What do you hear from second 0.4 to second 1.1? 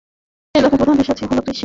এই এলাকার প্রধান